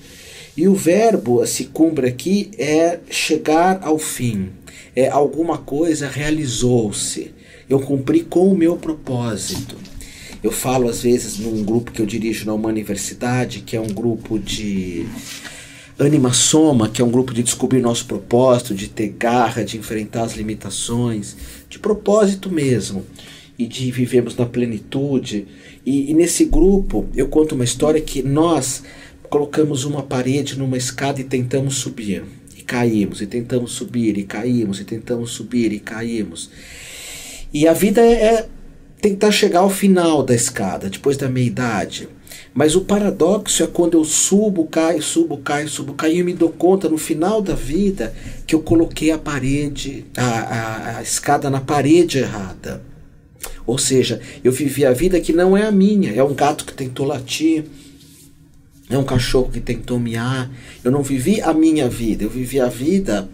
E 0.55 0.67
o 0.67 0.75
verbo 0.75 1.45
se 1.47 1.65
cumpre 1.65 2.07
aqui 2.07 2.51
é 2.57 2.99
chegar 3.09 3.79
ao 3.81 3.97
fim. 3.97 4.49
É 4.95 5.09
alguma 5.09 5.57
coisa 5.57 6.07
realizou-se. 6.07 7.33
Eu 7.67 7.79
cumpri 7.79 8.21
com 8.21 8.47
o 8.47 8.57
meu 8.57 8.75
propósito. 8.75 9.75
Eu 10.43 10.51
falo 10.51 10.87
às 10.87 11.01
vezes 11.01 11.39
num 11.39 11.63
grupo 11.63 11.91
que 11.91 12.01
eu 12.01 12.05
dirijo 12.05 12.45
numa 12.45 12.69
universidade, 12.69 13.61
que 13.61 13.75
é 13.75 13.81
um 13.81 13.87
grupo 13.87 14.37
de 14.37 15.07
Anima 15.97 16.33
Soma, 16.33 16.89
que 16.89 17.01
é 17.01 17.05
um 17.05 17.09
grupo 17.09 17.33
de 17.33 17.41
descobrir 17.41 17.79
nosso 17.79 18.05
propósito, 18.05 18.75
de 18.75 18.89
ter 18.89 19.07
garra, 19.07 19.63
de 19.63 19.77
enfrentar 19.77 20.23
as 20.23 20.33
limitações, 20.33 21.35
de 21.69 21.79
propósito 21.79 22.51
mesmo, 22.51 23.05
e 23.57 23.65
de 23.65 23.89
vivermos 23.91 24.35
na 24.35 24.45
plenitude. 24.45 25.47
E, 25.85 26.11
e 26.11 26.13
nesse 26.13 26.45
grupo 26.45 27.05
eu 27.15 27.27
conto 27.27 27.55
uma 27.55 27.63
história 27.63 28.01
que 28.01 28.21
nós 28.21 28.83
colocamos 29.33 29.83
uma 29.83 30.03
parede 30.03 30.59
numa 30.59 30.77
escada 30.77 31.19
e 31.19 31.23
tentamos 31.23 31.77
subir. 31.77 32.23
E 32.55 32.61
caímos, 32.61 33.19
e 33.19 33.25
tentamos 33.25 33.71
subir, 33.71 34.15
e 34.15 34.23
caímos, 34.23 34.79
e 34.79 34.83
tentamos 34.83 35.31
subir, 35.31 35.73
e 35.73 35.79
caímos. 35.79 36.51
E 37.51 37.67
a 37.67 37.73
vida 37.73 37.99
é, 37.99 38.13
é 38.25 38.49
tentar 39.01 39.31
chegar 39.31 39.61
ao 39.61 39.71
final 39.71 40.21
da 40.21 40.35
escada, 40.35 40.87
depois 40.87 41.17
da 41.17 41.27
meia-idade. 41.27 42.07
Mas 42.53 42.75
o 42.75 42.81
paradoxo 42.81 43.63
é 43.63 43.65
quando 43.65 43.97
eu 43.97 44.05
subo, 44.05 44.67
caio, 44.67 45.01
subo, 45.01 45.37
caio, 45.37 45.67
subo, 45.67 45.95
caio 45.95 46.17
e 46.17 46.23
me 46.23 46.35
dou 46.35 46.51
conta 46.51 46.87
no 46.87 46.99
final 46.99 47.41
da 47.41 47.55
vida 47.55 48.13
que 48.45 48.53
eu 48.53 48.61
coloquei 48.61 49.09
a 49.09 49.17
parede, 49.17 50.05
a, 50.15 50.25
a, 50.27 50.97
a 50.99 51.01
escada 51.01 51.49
na 51.49 51.59
parede 51.59 52.19
errada. 52.19 52.83
Ou 53.65 53.79
seja, 53.79 54.21
eu 54.43 54.51
vivi 54.51 54.85
a 54.85 54.93
vida 54.93 55.19
que 55.19 55.33
não 55.33 55.57
é 55.57 55.63
a 55.63 55.71
minha, 55.71 56.13
é 56.13 56.23
um 56.23 56.35
gato 56.35 56.65
que 56.65 56.73
tentou 56.73 57.07
latir, 57.07 57.65
é 58.95 58.99
um 58.99 59.03
cachorro 59.03 59.49
que 59.51 59.59
tentou 59.59 59.99
miar. 59.99 60.49
Eu 60.83 60.91
não 60.91 61.01
vivi 61.01 61.41
a 61.41 61.53
minha 61.53 61.89
vida, 61.89 62.23
eu 62.23 62.29
vivi 62.29 62.59
a 62.59 62.67
vida 62.67 63.29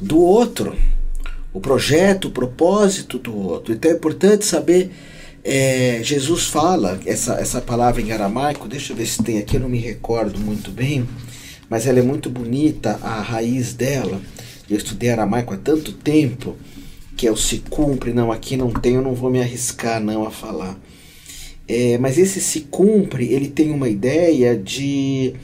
do 0.00 0.18
outro. 0.18 0.76
O 1.52 1.60
projeto, 1.60 2.28
o 2.28 2.30
propósito 2.30 3.18
do 3.18 3.36
outro. 3.36 3.72
Então 3.72 3.90
é 3.90 3.94
importante 3.94 4.44
saber. 4.44 4.90
É, 5.42 6.00
Jesus 6.02 6.48
fala 6.48 7.00
essa, 7.06 7.34
essa 7.34 7.62
palavra 7.62 8.02
em 8.02 8.12
aramaico, 8.12 8.68
deixa 8.68 8.92
eu 8.92 8.96
ver 8.96 9.06
se 9.06 9.22
tem 9.22 9.38
aqui, 9.38 9.56
eu 9.56 9.60
não 9.60 9.70
me 9.70 9.78
recordo 9.78 10.38
muito 10.38 10.70
bem, 10.70 11.08
mas 11.66 11.86
ela 11.86 11.98
é 11.98 12.02
muito 12.02 12.28
bonita, 12.28 12.98
a 13.02 13.22
raiz 13.22 13.72
dela. 13.72 14.20
Eu 14.68 14.76
estudei 14.76 15.08
aramaico 15.08 15.54
há 15.54 15.56
tanto 15.56 15.92
tempo 15.92 16.56
que 17.16 17.26
é 17.26 17.32
o 17.32 17.36
se 17.36 17.58
cumpre, 17.70 18.12
não, 18.12 18.30
aqui 18.30 18.56
não 18.56 18.70
tem, 18.70 18.94
eu 18.94 19.02
não 19.02 19.14
vou 19.14 19.30
me 19.30 19.40
arriscar 19.40 20.00
não 20.00 20.26
a 20.26 20.30
falar. 20.30 20.78
É, 21.72 21.96
mas 21.98 22.18
esse 22.18 22.40
se 22.40 22.62
cumpre, 22.62 23.32
ele 23.32 23.46
tem 23.46 23.70
uma 23.70 23.88
ideia 23.88 24.56
de 24.56 25.34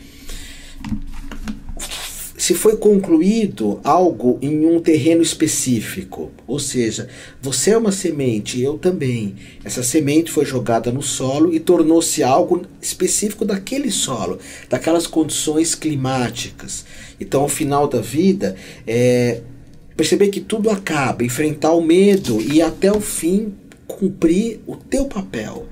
se 2.37 2.53
foi 2.53 2.77
concluído 2.77 3.81
algo 3.85 4.37
em 4.43 4.67
um 4.67 4.81
terreno 4.81 5.23
específico, 5.23 6.33
ou 6.45 6.59
seja, 6.59 7.09
você 7.41 7.71
é 7.71 7.79
uma 7.79 7.93
semente, 7.93 8.61
eu 8.61 8.77
também. 8.77 9.37
Essa 9.65 9.85
semente 9.85 10.33
foi 10.33 10.45
jogada 10.45 10.91
no 10.91 11.01
solo 11.01 11.55
e 11.55 11.61
tornou-se 11.61 12.25
algo 12.25 12.63
específico 12.83 13.45
daquele 13.45 13.93
solo, 13.93 14.41
daquelas 14.69 15.07
condições 15.07 15.77
climáticas. 15.77 16.85
Então, 17.21 17.43
ao 17.43 17.49
final 17.49 17.87
da 17.87 18.01
vida, 18.01 18.57
é, 18.85 19.43
perceber 19.97 20.31
que 20.31 20.41
tudo 20.41 20.71
acaba, 20.71 21.23
enfrentar 21.25 21.71
o 21.71 21.81
medo 21.81 22.41
e 22.41 22.61
até 22.61 22.91
o 22.91 23.01
fim 23.01 23.55
cumprir 23.87 24.59
o 24.67 24.75
teu 24.75 25.05
papel 25.05 25.69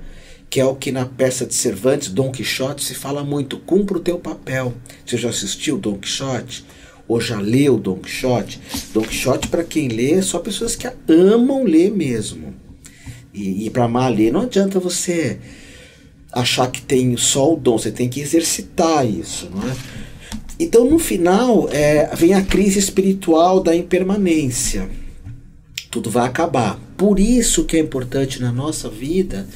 que 0.49 0.59
é 0.59 0.65
o 0.65 0.75
que 0.75 0.91
na 0.91 1.05
peça 1.05 1.45
de 1.45 1.53
Cervantes, 1.53 2.09
Dom 2.09 2.31
Quixote, 2.31 2.83
se 2.83 2.95
fala 2.95 3.23
muito. 3.23 3.57
Cumpra 3.57 3.97
o 3.97 4.01
teu 4.01 4.17
papel. 4.17 4.73
Você 5.05 5.17
já 5.17 5.29
assistiu 5.29 5.77
Dom 5.77 5.97
Quixote? 5.97 6.65
Ou 7.07 7.19
já 7.19 7.39
leu 7.39 7.77
Dom 7.77 7.97
Quixote? 7.97 8.59
Dom 8.93 9.01
Quixote, 9.01 9.47
para 9.47 9.63
quem 9.63 9.87
lê, 9.89 10.13
é 10.13 10.21
só 10.21 10.39
pessoas 10.39 10.75
que 10.75 10.87
amam 11.07 11.63
ler 11.63 11.91
mesmo. 11.91 12.53
E, 13.33 13.65
e 13.65 13.69
para 13.69 13.83
amar 13.83 14.11
ler, 14.11 14.31
não 14.31 14.41
adianta 14.41 14.79
você 14.79 15.39
achar 16.31 16.69
que 16.69 16.81
tem 16.81 17.15
só 17.15 17.53
o 17.53 17.57
dom, 17.57 17.77
você 17.77 17.91
tem 17.91 18.09
que 18.09 18.19
exercitar 18.19 19.05
isso, 19.05 19.49
não 19.53 19.69
é? 19.69 19.75
Então, 20.59 20.89
no 20.89 20.99
final, 20.99 21.67
é, 21.69 22.15
vem 22.15 22.33
a 22.33 22.41
crise 22.41 22.79
espiritual 22.79 23.61
da 23.61 23.75
impermanência. 23.75 24.89
Tudo 25.91 26.09
vai 26.09 26.25
acabar. 26.25 26.79
Por 26.97 27.19
isso 27.19 27.65
que 27.65 27.75
é 27.75 27.79
importante 27.79 28.41
na 28.41 28.53
nossa 28.53 28.89
vida 28.89 29.47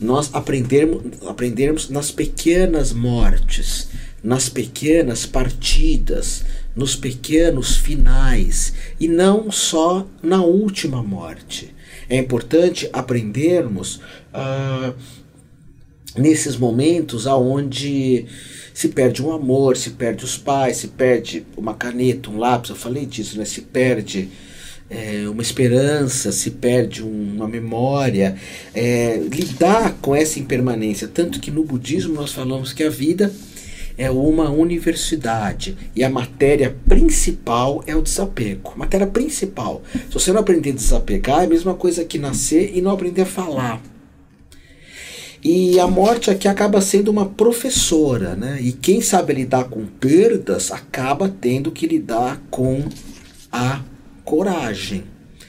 nós 0.00 0.30
aprendermos, 0.32 1.02
aprendermos 1.26 1.88
nas 1.88 2.10
pequenas 2.10 2.92
mortes, 2.92 3.88
nas 4.22 4.48
pequenas 4.48 5.26
partidas, 5.26 6.44
nos 6.74 6.94
pequenos 6.94 7.76
finais 7.76 8.72
e 9.00 9.08
não 9.08 9.50
só 9.50 10.06
na 10.22 10.42
última 10.42 11.02
morte. 11.02 11.74
É 12.08 12.16
importante 12.16 12.88
aprendermos 12.92 13.96
uh, 14.32 14.94
nesses 16.16 16.56
momentos 16.56 17.26
aonde 17.26 18.26
se 18.72 18.88
perde 18.88 19.22
um 19.22 19.32
amor, 19.32 19.76
se 19.76 19.90
perde 19.90 20.24
os 20.24 20.38
pais, 20.38 20.76
se 20.78 20.88
perde 20.88 21.44
uma 21.56 21.74
caneta, 21.74 22.30
um 22.30 22.38
lápis, 22.38 22.70
eu 22.70 22.76
falei 22.76 23.04
disso, 23.04 23.36
né? 23.36 23.44
Se 23.44 23.62
perde 23.62 24.28
é, 24.90 25.28
uma 25.28 25.42
esperança, 25.42 26.32
se 26.32 26.52
perde 26.52 27.02
uma 27.02 27.46
memória, 27.46 28.36
é, 28.74 29.16
lidar 29.30 29.94
com 30.00 30.14
essa 30.14 30.38
impermanência. 30.38 31.08
Tanto 31.08 31.40
que 31.40 31.50
no 31.50 31.64
budismo 31.64 32.14
nós 32.14 32.32
falamos 32.32 32.72
que 32.72 32.82
a 32.82 32.90
vida 32.90 33.32
é 33.98 34.10
uma 34.10 34.48
universidade 34.48 35.76
e 35.94 36.04
a 36.04 36.08
matéria 36.08 36.74
principal 36.88 37.82
é 37.86 37.96
o 37.96 38.00
desapego. 38.00 38.72
Matéria 38.76 39.06
principal. 39.06 39.82
Se 39.92 40.14
você 40.14 40.32
não 40.32 40.40
aprender 40.40 40.70
a 40.70 40.74
desapegar, 40.74 41.40
é 41.42 41.44
a 41.44 41.48
mesma 41.48 41.74
coisa 41.74 42.04
que 42.04 42.18
nascer 42.18 42.72
e 42.74 42.80
não 42.80 42.92
aprender 42.92 43.22
a 43.22 43.26
falar. 43.26 43.82
E 45.42 45.78
a 45.78 45.86
morte 45.86 46.30
aqui 46.30 46.48
acaba 46.48 46.80
sendo 46.80 47.10
uma 47.10 47.26
professora, 47.26 48.34
né? 48.34 48.58
E 48.60 48.72
quem 48.72 49.00
sabe 49.00 49.34
lidar 49.34 49.64
com 49.64 49.86
perdas 49.86 50.72
acaba 50.72 51.28
tendo 51.28 51.70
que 51.70 51.86
lidar 51.86 52.42
com 52.50 52.84
a 53.52 53.82
coragem. 54.28 55.04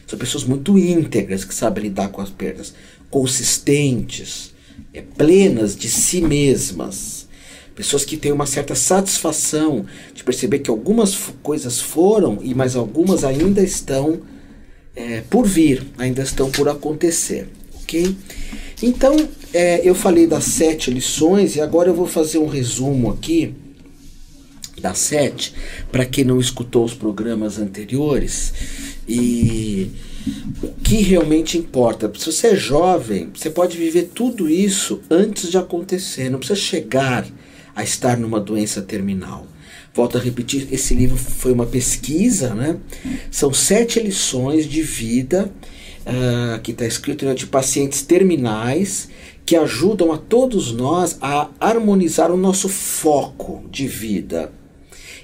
São 0.07 0.17
pessoas 0.17 0.45
muito 0.45 0.79
íntegras 0.79 1.43
que 1.43 1.53
sabem 1.53 1.83
lidar 1.83 2.07
com 2.07 2.21
as 2.21 2.29
perdas, 2.29 2.73
consistentes, 3.09 4.53
é, 4.93 5.01
plenas 5.01 5.75
de 5.75 5.89
si 5.89 6.21
mesmas. 6.21 7.27
Pessoas 7.75 8.05
que 8.05 8.15
têm 8.15 8.31
uma 8.31 8.45
certa 8.45 8.75
satisfação 8.75 9.85
de 10.13 10.23
perceber 10.23 10.59
que 10.59 10.69
algumas 10.69 11.13
coisas 11.43 11.81
foram 11.81 12.39
e 12.41 12.55
mais 12.55 12.77
algumas 12.77 13.25
ainda 13.25 13.61
estão 13.61 14.21
é, 14.95 15.23
por 15.29 15.45
vir, 15.45 15.85
ainda 15.97 16.21
estão 16.21 16.49
por 16.49 16.69
acontecer, 16.69 17.49
ok? 17.81 18.15
Então, 18.81 19.15
é, 19.53 19.81
eu 19.83 19.93
falei 19.93 20.25
das 20.25 20.45
sete 20.45 20.89
lições 20.89 21.57
e 21.57 21.61
agora 21.61 21.89
eu 21.89 21.93
vou 21.93 22.07
fazer 22.07 22.37
um 22.37 22.47
resumo 22.47 23.11
aqui 23.11 23.53
das 24.79 24.97
sete, 24.97 25.53
para 25.91 26.05
quem 26.05 26.23
não 26.23 26.39
escutou 26.39 26.83
os 26.83 26.93
programas 26.93 27.59
anteriores. 27.59 28.53
E 29.07 29.91
que 30.83 31.01
realmente 31.01 31.57
importa. 31.57 32.11
Se 32.17 32.31
você 32.31 32.47
é 32.47 32.55
jovem, 32.55 33.29
você 33.33 33.49
pode 33.49 33.77
viver 33.77 34.09
tudo 34.13 34.49
isso 34.49 35.01
antes 35.09 35.49
de 35.49 35.57
acontecer, 35.57 36.29
não 36.29 36.39
precisa 36.39 36.59
chegar 36.59 37.25
a 37.75 37.83
estar 37.83 38.17
numa 38.17 38.39
doença 38.39 38.81
terminal. 38.81 39.47
Volto 39.93 40.17
a 40.17 40.21
repetir, 40.21 40.67
esse 40.71 40.93
livro 40.93 41.17
foi 41.17 41.51
uma 41.51 41.65
pesquisa, 41.65 42.53
né? 42.53 42.77
São 43.31 43.53
sete 43.53 43.99
lições 43.99 44.65
de 44.65 44.81
vida 44.81 45.51
uh, 46.05 46.59
que 46.61 46.71
está 46.71 46.85
escrito 46.85 47.25
né, 47.25 47.33
de 47.33 47.47
pacientes 47.47 48.01
terminais 48.01 49.09
que 49.45 49.55
ajudam 49.55 50.11
a 50.11 50.17
todos 50.17 50.71
nós 50.71 51.17
a 51.21 51.49
harmonizar 51.59 52.31
o 52.31 52.37
nosso 52.37 52.69
foco 52.69 53.63
de 53.71 53.87
vida 53.87 54.51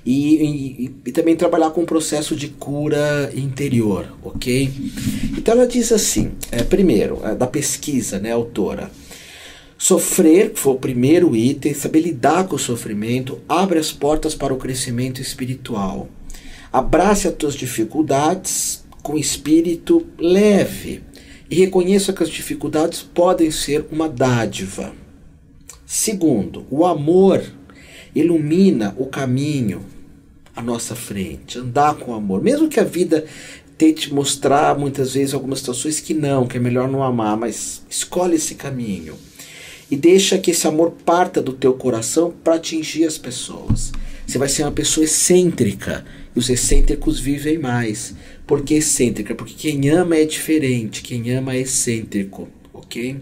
e, 0.06 0.36
e, 0.36 0.96
e, 1.08 1.12
também 1.12 1.36
trabalhar 1.36 1.72
com 1.72 1.82
o 1.82 1.86
processo 1.86 2.36
de 2.36 2.50
cura 2.50 3.32
interior, 3.36 4.16
ok? 4.24 4.70
Então 5.36 5.56
ela 5.56 5.66
diz 5.66 5.92
assim, 5.92 6.34
é, 6.52 6.62
primeiro, 6.62 7.20
é, 7.24 7.34
da 7.34 7.48
pesquisa, 7.48 8.20
né, 8.20 8.32
autora, 8.32 8.92
Sofrer, 9.78 10.52
que 10.52 10.60
foi 10.60 10.74
o 10.74 10.80
primeiro 10.80 11.36
item, 11.36 11.74
saber 11.74 12.00
lidar 12.00 12.48
com 12.48 12.56
o 12.56 12.60
sofrimento, 12.60 13.42
abre 13.48 13.78
as 13.78 13.92
portas 13.92 14.34
para 14.34 14.54
o 14.54 14.58
crescimento 14.58 15.22
espiritual. 15.22 16.08
Abrace 16.72 17.28
as 17.28 17.36
tuas 17.36 17.56
dificuldades 17.56 18.86
com 19.04 19.18
espírito 19.18 20.06
leve 20.18 21.04
e 21.50 21.56
reconheça 21.56 22.14
que 22.14 22.24
as 22.24 22.30
dificuldades 22.30 23.02
podem 23.02 23.52
ser 23.52 23.86
uma 23.92 24.08
dádiva. 24.08 24.94
Segundo, 25.86 26.66
o 26.72 26.86
amor 26.86 27.44
ilumina 28.16 28.96
o 28.98 29.06
caminho 29.06 29.86
à 30.56 30.62
nossa 30.62 30.96
frente, 30.96 31.60
andar 31.60 31.96
com 31.96 32.14
amor, 32.14 32.42
mesmo 32.42 32.70
que 32.70 32.80
a 32.80 32.84
vida 32.84 33.26
tente 33.78 34.14
mostrar 34.14 34.78
muitas 34.78 35.14
vezes 35.14 35.34
algumas 35.34 35.60
situações 35.60 36.00
que 36.00 36.14
não, 36.14 36.48
que 36.48 36.58
é 36.58 36.60
melhor 36.60 36.88
não 36.88 37.04
amar, 37.04 37.36
mas 37.36 37.82
escolhe 37.90 38.36
esse 38.36 38.56
caminho 38.56 39.16
e 39.90 39.96
deixa 39.96 40.38
que 40.38 40.52
esse 40.52 40.68
amor 40.68 40.92
parta 41.06 41.42
do 41.42 41.54
teu 41.54 41.74
coração 41.74 42.34
para 42.44 42.56
atingir 42.56 43.06
as 43.06 43.18
pessoas. 43.18 43.92
Você 44.26 44.38
vai 44.38 44.50
ser 44.50 44.64
uma 44.64 44.72
pessoa 44.72 45.04
excêntrica 45.04 46.04
e 46.36 46.40
os 46.40 46.50
excêntricos 46.50 47.20
vivem 47.20 47.60
mais. 47.60 48.16
Por 48.48 48.64
que 48.64 48.76
excêntrica? 48.76 49.36
Porque 49.36 49.54
quem 49.54 49.90
ama 49.90 50.16
é 50.16 50.26
diferente, 50.26 51.04
quem 51.04 51.32
ama 51.32 51.54
é 51.54 51.60
excêntrico, 51.60 52.48
ok? 52.74 53.18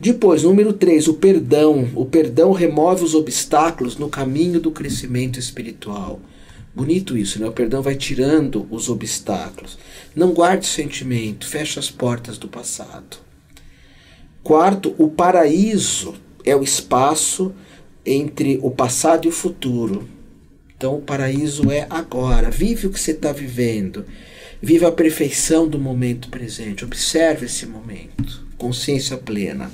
Depois, 0.00 0.42
número 0.42 0.72
3, 0.72 1.06
o 1.06 1.14
perdão. 1.14 1.88
O 1.94 2.04
perdão 2.04 2.50
remove 2.50 3.04
os 3.04 3.14
obstáculos 3.14 3.96
no 3.96 4.08
caminho 4.08 4.58
do 4.58 4.72
crescimento 4.72 5.38
espiritual. 5.38 6.20
Bonito 6.74 7.16
isso, 7.16 7.40
né? 7.40 7.46
O 7.46 7.52
perdão 7.52 7.82
vai 7.82 7.94
tirando 7.94 8.66
os 8.70 8.88
obstáculos. 8.88 9.78
Não 10.14 10.32
guarde 10.32 10.66
sentimento, 10.66 11.46
feche 11.46 11.78
as 11.78 11.90
portas 11.90 12.36
do 12.36 12.48
passado. 12.48 13.18
Quarto, 14.42 14.94
o 14.98 15.08
paraíso 15.08 16.14
é 16.44 16.54
o 16.54 16.62
espaço 16.62 17.54
entre 18.04 18.58
o 18.62 18.70
passado 18.70 19.26
e 19.26 19.28
o 19.28 19.32
futuro. 19.32 20.08
Então, 20.76 20.96
o 20.96 21.00
paraíso 21.00 21.70
é 21.70 21.86
agora. 21.88 22.50
Vive 22.50 22.88
o 22.88 22.90
que 22.90 23.00
você 23.00 23.12
está 23.12 23.32
vivendo. 23.32 24.04
Vive 24.60 24.84
a 24.84 24.92
perfeição 24.92 25.68
do 25.68 25.78
momento 25.78 26.28
presente. 26.28 26.84
Observe 26.84 27.46
esse 27.46 27.64
momento. 27.66 28.44
Consciência 28.58 29.16
plena. 29.16 29.70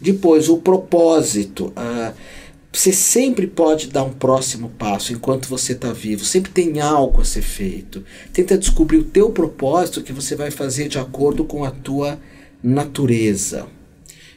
Depois, 0.00 0.48
o 0.48 0.58
propósito. 0.58 1.72
Ah, 1.76 2.12
você 2.74 2.92
sempre 2.92 3.46
pode 3.46 3.86
dar 3.86 4.02
um 4.02 4.12
próximo 4.12 4.68
passo 4.68 5.12
enquanto 5.12 5.48
você 5.48 5.74
está 5.74 5.92
vivo. 5.92 6.24
Sempre 6.24 6.50
tem 6.50 6.80
algo 6.80 7.20
a 7.20 7.24
ser 7.24 7.42
feito. 7.42 8.02
Tenta 8.32 8.58
descobrir 8.58 8.98
o 8.98 9.04
teu 9.04 9.30
propósito 9.30 10.02
que 10.02 10.12
você 10.12 10.34
vai 10.34 10.50
fazer 10.50 10.88
de 10.88 10.98
acordo 10.98 11.44
com 11.44 11.62
a 11.62 11.70
tua 11.70 12.18
natureza. 12.60 13.68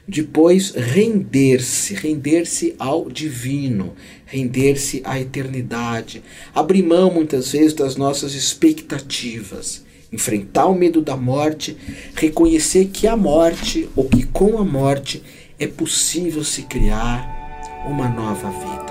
Depois, 0.08 0.69
render-se, 0.69 1.95
render-se 1.95 2.76
ao 2.78 3.10
divino, 3.10 3.95
render-se 4.28 5.02
à 5.04 5.19
eternidade. 5.19 6.21
Abrir 6.54 6.84
mão, 6.84 7.12
muitas 7.12 7.52
vezes, 7.52 7.73
das 7.73 7.95
nossas 7.95 8.36
expectativas. 8.36 9.84
Enfrentar 10.13 10.67
o 10.67 10.76
medo 10.76 11.02
da 11.02 11.17
morte, 11.17 11.76
reconhecer 12.13 12.86
que 12.86 13.08
a 13.08 13.17
morte, 13.17 13.89
ou 13.95 14.08
que 14.08 14.28
com 14.28 14.60
a 14.60 14.63
morte, 14.63 15.23
é 15.60 15.65
possível 15.65 16.43
se 16.43 16.62
criar 16.62 17.37
uma 17.88 18.10
nova 18.10 18.50
vida. 18.52 18.87